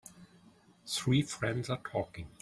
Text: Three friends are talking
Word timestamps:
Three 0.87 1.21
friends 1.21 1.69
are 1.69 1.77
talking 1.83 2.25